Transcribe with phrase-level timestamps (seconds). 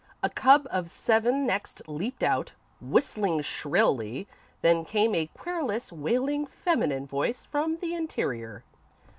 [0.23, 4.27] A cub of seven next leaped out, whistling shrilly,
[4.63, 8.63] then came a querulous, wailing, feminine voice from the interior.